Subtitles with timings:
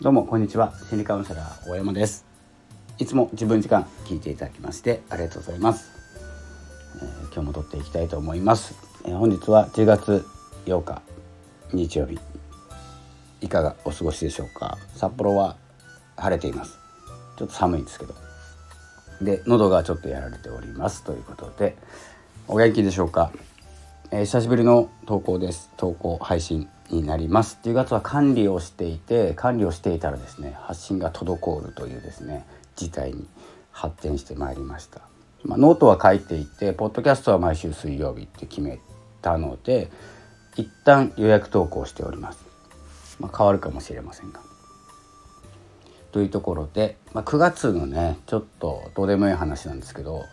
[0.00, 0.72] どうもこんにちは。
[0.88, 2.24] 心理カウンセラー大山です。
[2.98, 5.90] いつも自分時間聞いていただきましてありがとうございます、
[7.02, 10.24] えー、今日も撮っていきたいと思います、えー、本日は10月
[10.66, 11.02] 8日
[11.72, 12.16] 日曜日。
[13.40, 14.78] いかがお過ごしでしょうか？
[14.94, 15.56] 札幌は
[16.16, 16.78] 晴れています。
[17.36, 18.14] ちょっと寒いんですけど。
[19.20, 21.02] で喉がちょっとやられております。
[21.02, 21.76] ということで
[22.46, 23.32] お元気でしょうか、
[24.12, 25.72] えー、久しぶりの投稿です。
[25.76, 26.68] 投稿配信。
[26.90, 27.58] になります。
[27.62, 33.28] 10月は管理をしていて管理をしていたらですね発信が滞るというですね事態に
[33.72, 35.02] 発展してまいりました、
[35.44, 38.78] まあ、ノートは書いていてポッドキャストは毎週水曜日って決め
[39.22, 39.90] たので
[40.56, 42.44] 一旦予約投稿しております、
[43.20, 44.40] まあ、変わるかもしれませんが。
[46.10, 50.24] というところで、まあ、9月のねちょっとどうでもいい話なんですけど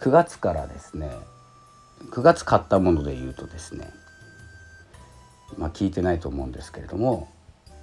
[0.00, 1.10] 9月からですね
[2.10, 3.88] 9月買ったもので言うとですね
[5.58, 7.28] まあ、聞いてないと思うんですけれども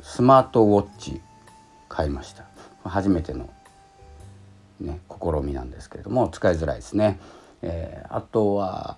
[0.01, 1.21] スマートウォッチ
[1.87, 2.45] 買いました。
[2.83, 3.49] 初めての、
[4.79, 7.19] ね、試みなんですけれども使いづらいですね、
[7.61, 8.97] えー、あとは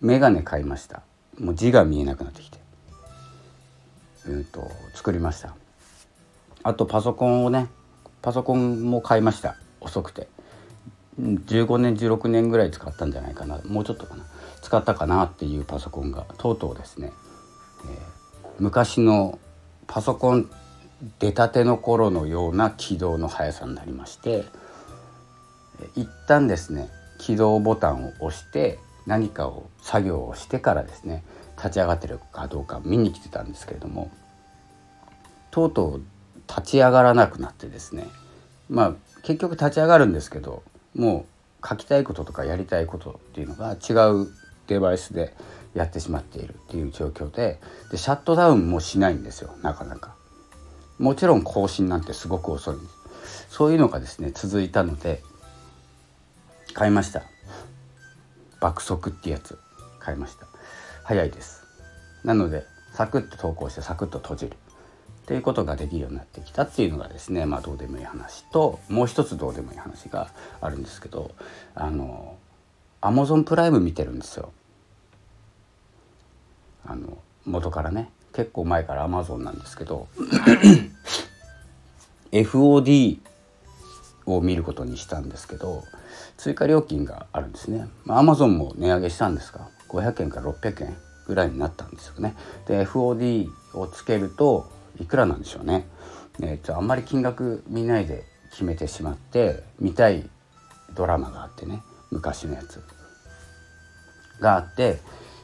[0.00, 1.02] メガネ買いました。
[1.38, 2.58] もう字が見えなくなってきて。
[4.26, 5.54] うんと作りました。
[6.62, 7.68] あとパソコンをね
[8.20, 9.56] パソコンも買いました。
[9.80, 10.28] 遅くて。
[11.20, 13.60] 15年16年ぐらい使ったんじゃないかな。
[13.66, 14.24] もうちょっとかな。
[14.60, 17.12] 使ったかなっていうパソコンがとうとうですね。
[18.58, 19.38] 昔の
[19.86, 20.50] パソコン
[21.18, 24.44] 出たての頃のような起動の速さになりまして
[25.96, 31.24] 一旦ですね起動ボタンを押して何かを作業をしてからですね
[31.56, 34.10] 立ち上がってるかどうか見に来てたんですけれども
[35.50, 36.02] とうとう
[36.48, 38.06] 立ち上がらなくなってですね
[38.68, 40.62] まあ結局立ち上がるんですけど
[40.94, 41.26] も
[41.62, 44.28] う書きたいこととかやりたいことっていうのが違う
[44.72, 45.34] デバイスで
[45.74, 50.14] やってしまっているっていう状況ででシャットダウンもしないんですよなかなか。
[50.98, 53.46] もちろん更新なんてすごく遅いんです。
[53.48, 55.22] そういうのがですね続いたので
[56.74, 57.22] 買いました。
[58.60, 59.58] 爆速ってやつ
[59.98, 60.46] 買いました。
[61.04, 61.62] 早いです。
[62.24, 64.54] なのでサクッと投稿してサクッと閉じる
[65.22, 70.28] っていうことができるようになってきたっていうのがですねまあどうでもいい話ともう一つどうでもいい話が
[70.60, 71.32] あるんですけど
[71.74, 72.36] あの
[73.00, 74.52] アマゾンプライム見てるんですよ。
[76.84, 80.08] あの元からね結構前からアマゾンなんですけど
[82.32, 83.18] FOD
[84.26, 85.84] を見ることにしたんですけど
[86.36, 87.88] 追加料金があるんですね。
[88.04, 92.34] まあ、アマゾンも値上げしたんですが500円から600円ぐらいになったんですよね。
[92.66, 94.70] で FOD をつけると
[95.00, 95.86] いくらなんでしょうね。
[96.40, 100.28] えー、とあんまり金額見ないで決めてしまって見たい
[100.94, 102.82] ドラマがあってね昔のやつ
[104.40, 104.98] があって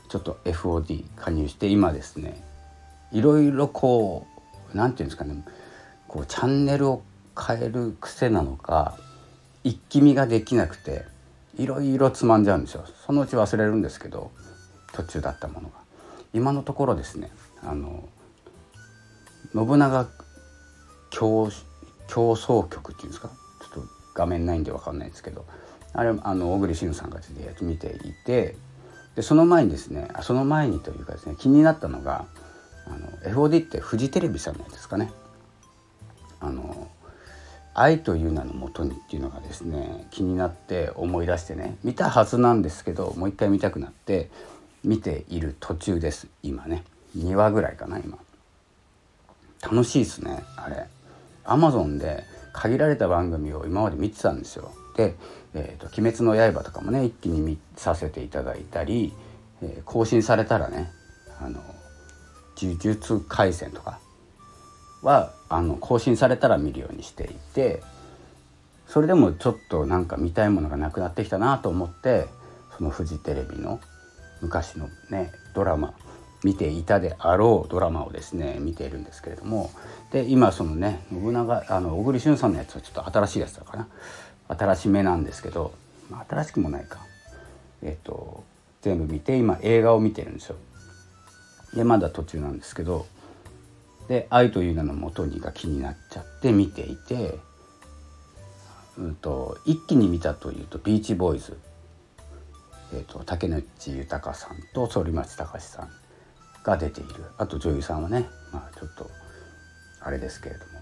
[0.08, 2.42] ちょっと FOD 加入して今ですね
[3.12, 4.26] いろいろこ
[4.72, 5.44] う何て言うんですかね
[6.06, 7.02] こうチャンネルを
[7.38, 8.96] 変える癖なのか
[9.64, 11.04] 一気見ができなくて
[11.58, 12.84] いろいろつまんじゃうんですよ。
[13.06, 14.30] そのうち忘れるんですけど
[14.92, 15.74] 途中だったものが。
[16.32, 17.30] 今のところですね
[17.62, 18.08] あの
[19.52, 20.06] 信長
[21.10, 21.50] 競
[22.06, 23.28] 競争曲っていうんですか？
[23.28, 25.44] ちょっと画面ないんで分かんないですけど
[25.92, 27.20] あれあの小栗旬さんが
[27.60, 28.56] 見ていて
[29.18, 32.26] でその前にですねその前にというかですね気になったのが
[32.86, 35.10] あの FOD ってフジテレビさんなんですかね。
[36.38, 36.88] あの
[37.74, 44.30] 愛という名のもとにっていうのがですね気になって思い出してね見たはずなんですけどもう一回見たくなって
[44.84, 46.84] 見ている途中です今ね。
[47.16, 48.18] 2話ぐらいかな今。
[49.60, 50.86] 楽しいですねあれ。
[51.42, 54.70] アマゾンで限られた番組を今まで見てたんですよ。
[54.98, 55.14] で
[55.54, 59.14] えーと「鬼滅の刃」とかもね一気に見させていただいたり、
[59.62, 60.91] えー、更新されたらね
[61.41, 61.60] 「あの
[62.60, 64.00] 呪術廻戦」とか
[65.03, 67.81] はあの更新されたら見るようにしていて
[68.88, 72.26] それでもちょっとなんか見たいものがなくなってきたなと思って
[72.76, 73.81] そのフジテレビの
[74.41, 75.94] 昔のねドラマ
[76.44, 79.70] 見ていたであろうドラマをですね見ているんですけれども
[80.12, 83.88] で今そのね信長あの小栗旬さんのやつはちょっと新しいやつだかな
[84.48, 85.72] 新しめなんですけど、
[86.10, 87.00] まあ、新しくもないか。
[87.82, 88.44] えっと
[88.82, 90.56] 全部見て今映画を見てるんですよ。
[91.74, 93.06] でまだ途中なんですけど
[94.08, 97.38] で「愛という名のもとに」が気になっちゃって見ていて、
[98.96, 101.58] うんと、一気に見たというと「ビーチボーイズ」
[102.94, 105.90] えーと、竹内豊さんと反町隆史さん
[106.62, 107.24] が出ている。
[107.36, 109.10] あと女優さんはね、まあ、ちょっと
[110.00, 110.77] あれですけれども。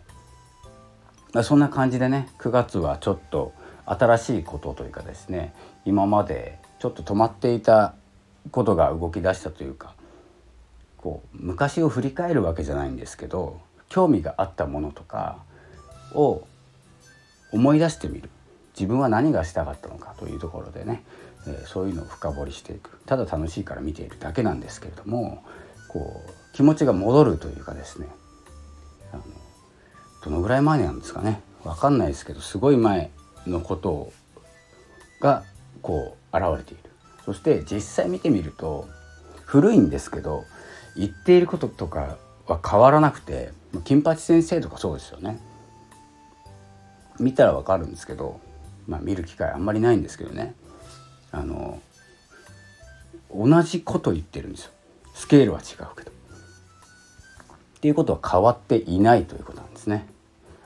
[1.43, 3.53] そんな感じでね9月はちょっと
[3.85, 5.55] 新しいことというかですね
[5.85, 7.95] 今までちょっと止まっていた
[8.51, 9.95] ことが動き出したというか
[10.97, 15.39] こう昔を振り返るわけじゃないんですけど興味があったものとか
[16.13, 16.47] を
[17.53, 18.31] 思い出してみる。
[18.79, 21.03] 自分は何がしたかったのかというところでね、
[21.49, 23.01] え、そういうのを深掘りしていく。
[23.07, 25.43] ただ楽しいから見ているだけなんですけれども
[25.89, 28.09] こう気持ちが戻るというかですね
[29.13, 29.23] あの
[30.27, 31.41] どのぐらい前なんですかね。
[31.63, 33.11] 分かんないですけどすごい前
[33.47, 34.13] のこと
[35.21, 35.45] が
[35.83, 36.91] こう現れている。
[37.25, 38.89] そして実際見てみると
[39.45, 40.45] 古いんですけど
[40.97, 42.19] 言っていることとか
[42.49, 43.53] は変わらなくて
[43.85, 45.39] 金八先生とかそうですよね。
[47.21, 48.41] 見たらわかるんですけど、
[48.89, 50.57] まあ、見る機会あんまりないんですけどね。
[51.31, 51.81] あの
[53.33, 54.73] 同じこと言ってるんですよ。
[55.15, 56.11] スケールは違うけど。
[56.11, 56.15] っ
[57.81, 60.16] ていうことは変わっていないということなんですね。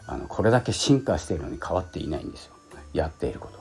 [0.06, 2.54] あのこれだけ進化しているのに変わっていないんですよ。
[2.92, 3.60] やっていること。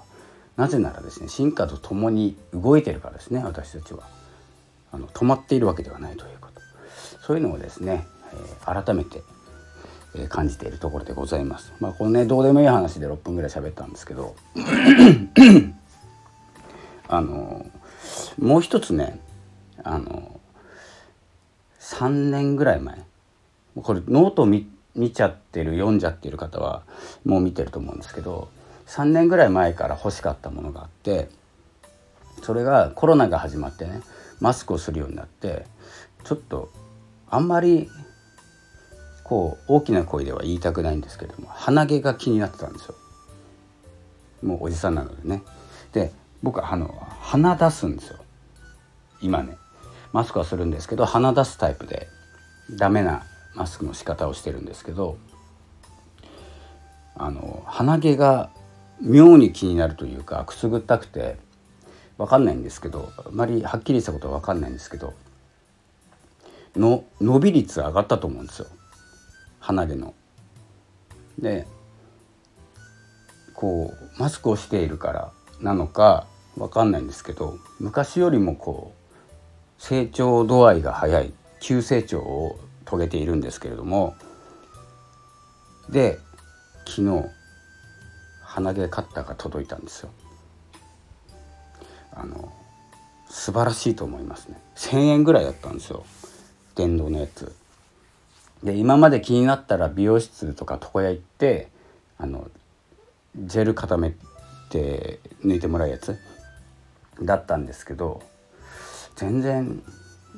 [0.58, 4.04] なぜならですね進化とともに動いてるからですね私たちは。
[4.92, 6.62] あの止まっているわけではないということ。
[7.22, 9.22] そういうのをですね、えー、改めて、
[10.16, 11.72] えー、感じているところでございます。
[11.80, 14.36] まあこのねどうでもいい話で6分ぐらい喋ったんですけど。
[17.12, 17.66] あの
[18.38, 19.20] もう一つね
[19.84, 20.40] あの
[21.80, 23.04] 3年ぐらい前。
[23.82, 24.70] これノート見
[25.00, 26.84] 見ちゃってる読んじゃってる方は
[27.24, 28.50] もう見てると思うんですけど
[28.88, 31.30] 3年ぐらい前から欲しかったものがあって
[32.44, 34.02] それがコロナが始まってね
[34.42, 35.66] マスクをするようになって
[36.26, 36.70] ちょっと
[37.30, 37.90] あんまり
[39.24, 42.96] こう大きな声では言いたくないんですけども鼻毛が気になってたんですよ。
[44.44, 45.44] もうおじさんなのでね。
[45.94, 46.12] で
[46.44, 48.18] 僕はあの鼻出すんですよ。
[49.22, 49.56] 今ね。
[50.12, 52.08] マスクはするんですけど鼻出すタイプで
[52.72, 53.24] ダメな
[53.56, 55.18] マスクの仕方をしてるんですけど
[57.16, 58.50] あの鼻毛が
[59.02, 61.38] 妙に気になるというかくすぐったくて
[62.18, 65.14] 分かんないんですけどあまりはっきりしたことは分かんないんですけど
[66.76, 68.68] の伸び率上がったと思うんですよ
[69.60, 70.14] 鼻毛の。
[71.38, 71.68] で
[73.54, 75.32] こうマスクをしているから
[75.62, 78.94] なのか分かんないんですけど昔よりもこ
[79.80, 84.16] う成長度合いが早い急成長を遂げているんですけれども
[85.90, 86.20] で
[86.86, 87.30] 昨日
[88.42, 90.10] 鼻毛カッターが届いたんですよ。
[92.12, 92.52] あの
[93.30, 94.60] 素晴らしいと思いますね。
[94.76, 96.04] 1,000円ぐらいだったんですよ。
[96.76, 97.56] 電動のやつ。
[98.64, 101.70] で今まで気になったら美容室とか床屋行って
[102.18, 102.50] あの
[103.38, 104.14] ジェル固め
[104.70, 106.18] て抜いてもらうやつ
[107.22, 108.22] だったんですけど
[109.16, 109.82] 全然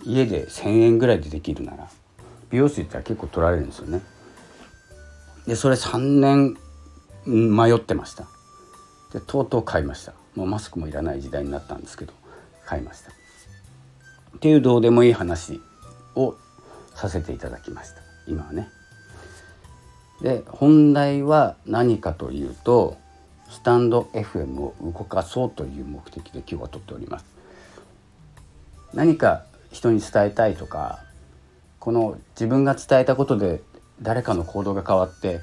[0.03, 1.89] 家で1,000円ぐらいでできるなら
[2.51, 4.01] 美容室行ったら結構取られるんですよね。
[5.47, 6.57] でそれ3年
[7.25, 8.27] 迷ってました。
[9.13, 10.13] でとうとう買いました。
[10.35, 12.13] もうマスクもいらない時代になったんですけど
[12.65, 13.11] 買いました。
[13.11, 15.61] っていうどうでもいい話
[16.15, 16.35] を
[16.95, 18.01] させていただきました。
[18.27, 18.69] 今はね。
[20.21, 22.97] で本題は何かというと
[23.49, 27.25] スタンド FM を動かそうという目的で今日は撮っております。
[28.93, 30.99] 何か人に伝えたいとか
[31.81, 33.61] この自分が伝えたことで
[34.03, 35.41] 誰かの行動が変わって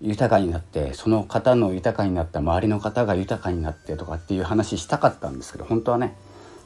[0.00, 6.16] 豊かになってその方の豊かになった周りの方が豊かになってとかっていう話したかったんですけど本当はね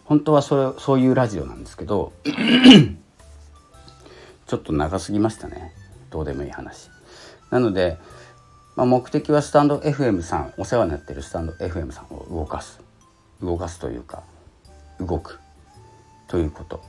[0.04, 2.12] 本当はそれそういうラジオなんですけど
[4.46, 5.72] ちょっと長すぎましたね。
[6.10, 6.88] どうでもいい話。
[7.50, 7.98] なので、
[8.76, 12.80] まあ、目的はスタンド FM さんお世話になってるスタンド FM さんを動かす。
[13.42, 14.22] 動かすというか
[15.00, 15.40] 動く。
[16.28, 16.82] ということ。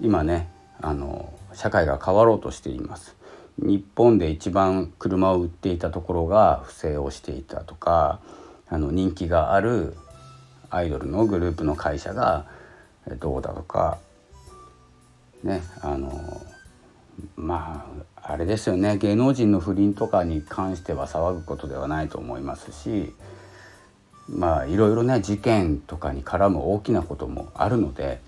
[0.00, 0.50] 今ね
[0.82, 3.16] あの社会が変わろうとしています。
[3.58, 8.18] 日本で一番車を売っていたところが不正をしていたとか
[8.68, 9.96] あの人気がある
[10.70, 12.46] アイドルのグループの会社が
[13.20, 13.98] どうだとか
[15.44, 16.42] ねあの
[17.36, 17.86] ま
[18.22, 18.96] ああれですよね。
[18.96, 23.12] 芸能人の不倫とかに関しては騒ぐことではないと思いますし
[24.28, 28.20] まあいろいろね事件とかに絡む大きなこともあるので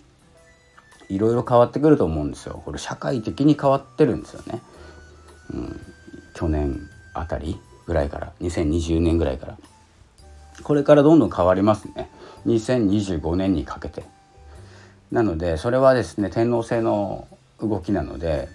[1.09, 2.63] いろいろ変わってくると思うんですよ。
[2.65, 4.61] これ社会的に変わってるんですよね。
[5.53, 5.81] うん、
[6.35, 6.81] 去年
[7.15, 9.59] あたりぐらいから2020年ぐらいから。
[10.63, 12.11] これからどんどん変わりますね。
[12.47, 14.05] 2025年にかけて。
[15.13, 17.29] なのでそれはですね天皇制の
[17.61, 18.49] 動きなので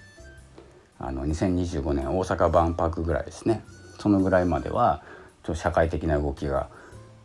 [0.98, 3.64] あの2025年大阪万博ぐらいですね。
[3.98, 5.02] そのぐらいまでは
[5.44, 6.68] ちょっと社会的な動きが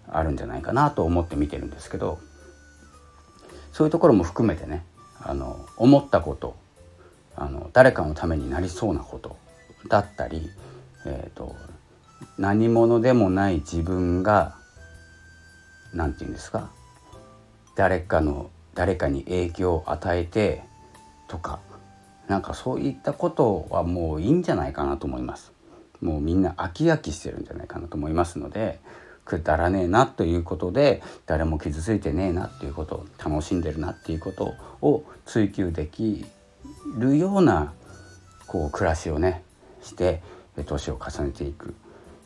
[0.09, 2.19] あるんじゃないかなと思って見てるんですけど
[3.71, 4.83] そういうところも含めてね
[5.27, 6.55] あの思ったこと
[7.35, 9.37] あの誰かのためになりそうなこと
[9.89, 10.49] だったり、
[11.05, 11.55] えーと、
[12.37, 14.55] 何者でもない自分が
[15.93, 16.71] 何て言うんですか
[17.75, 20.63] 誰かの誰かに影響を与えて
[21.27, 21.59] とか、
[22.27, 25.51] なんかそういったことはもういいんじゃないかなと思います。
[25.99, 28.79] もうみんな飽き飽きしてるんじゃないかなと思いますので
[29.27, 36.25] くだらねえなということで誰も傷ついてねえなっていうことを楽しんでるなっていうことを追求でき
[36.97, 37.73] るような
[38.47, 39.43] こう暮らしをね
[39.83, 40.21] して
[40.65, 41.75] 年を重ねていく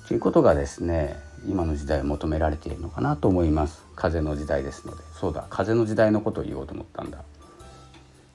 [0.08, 1.16] ということがですね
[1.48, 3.84] 今の時代求められているのかなと思います。
[3.96, 5.02] 風の時代ですので。
[5.20, 7.24] そうだ風の時代のことを言おうと思ったんだ。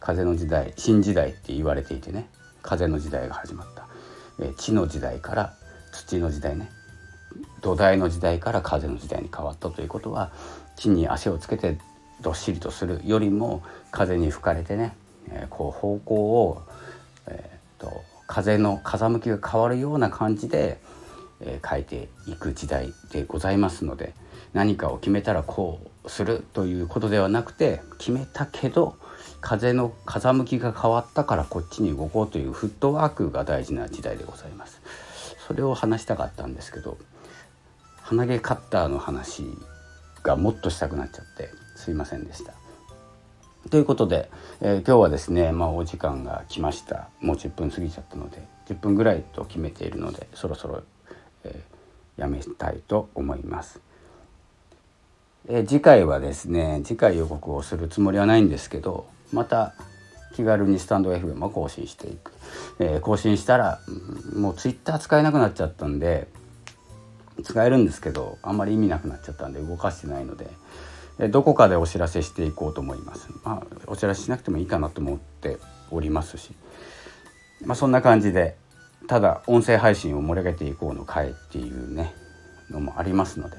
[0.00, 2.28] 風の時代新時代って言われていてね
[2.62, 3.86] 風の時代が始まった、
[4.40, 5.54] え地の時代から
[5.92, 6.68] 土の時代ね。
[7.60, 10.30] 土台の時代から風の時代に変わったということは
[10.76, 11.78] 地に足をつけて
[12.20, 14.96] どっしりとするよりも風に吹かれてね、
[15.30, 16.62] えー、こう方向を、
[17.26, 20.78] えーと、風の風向きが変わるような感じで、
[21.40, 24.14] えー、変えていく時代でございますので
[24.52, 28.96] 何かを決めたらこうするということではなくて決めたけど
[29.40, 34.80] 風の風向きが変わったからこっちに動こうというフットワークが大事な時代でございます。
[35.46, 36.98] それを話したかったんですけど
[38.06, 39.42] 鼻毛カッターの話
[40.22, 42.54] がもっとしたくなっちゃってすいませんでした。
[43.68, 50.84] ということで、えー、今日はですね、まあ、お時間が来ましたもう10分過ぎちゃったので10分ぐらいと決めているのでそろそろ、
[51.42, 53.80] えー、やめたいと思います。
[55.48, 59.74] えー、次回はですね次回予告をするつもりはないんですけどまた
[60.36, 62.30] 気軽にスタンド FM を更新していく、
[62.78, 63.80] え、更新したら
[64.36, 66.28] もう Twitter 使えなくなっちゃったんで
[67.42, 70.48] 使えるんですけどあんまり意味なくなっちゃったんで動かしてないので、
[71.18, 73.28] えどこかでお知らせしていこうと思います。
[73.44, 75.58] まあ、お知らせしなくてもいいかなと思って
[75.90, 76.52] おりますし、
[77.64, 78.56] まあ、そんな感じで
[79.06, 82.12] ただ音声配信を盛り上げていこうの会っていうね
[82.70, 83.56] のもありますので、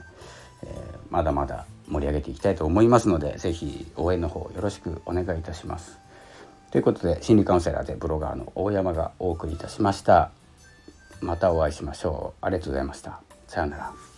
[0.64, 6.00] えー、まだまだ盛り上げていきたいと思いますので是非応援の方よろしくお願いいたします。
[6.72, 10.32] ということで心理カウンセラーでブロガーの大山がお送りいたしました。
[11.22, 12.46] またお会いしましょう。
[12.46, 13.27] ありがとうございました。
[13.48, 14.17] さようなら。